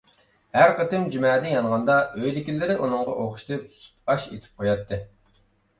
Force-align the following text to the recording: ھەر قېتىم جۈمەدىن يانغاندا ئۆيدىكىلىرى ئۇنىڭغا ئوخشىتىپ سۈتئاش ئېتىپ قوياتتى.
ھەر 0.59 0.71
قېتىم 0.79 1.03
جۈمەدىن 1.15 1.51
يانغاندا 1.53 1.99
ئۆيدىكىلىرى 2.23 2.81
ئۇنىڭغا 2.81 3.17
ئوخشىتىپ 3.27 3.69
سۈتئاش 3.85 4.29
ئېتىپ 4.33 4.51
قوياتتى. 4.63 5.03